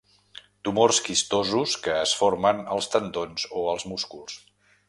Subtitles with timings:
[0.69, 4.43] Tumors quistosos que es formen als tendons o als músculs.